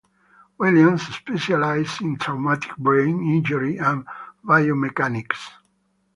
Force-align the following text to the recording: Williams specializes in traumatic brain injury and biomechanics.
Williams 0.57 1.03
specializes 1.15 2.01
in 2.01 2.17
traumatic 2.17 2.75
brain 2.77 3.21
injury 3.35 3.77
and 3.77 4.03
biomechanics. 4.43 5.39